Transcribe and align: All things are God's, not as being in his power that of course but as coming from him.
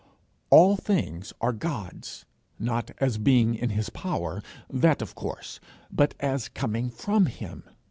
All 0.49 0.77
things 0.77 1.31
are 1.41 1.53
God's, 1.53 2.25
not 2.57 2.89
as 2.97 3.19
being 3.19 3.53
in 3.53 3.69
his 3.69 3.91
power 3.91 4.41
that 4.67 4.99
of 4.99 5.13
course 5.13 5.59
but 5.91 6.15
as 6.19 6.49
coming 6.49 6.89
from 6.89 7.27
him. 7.27 7.65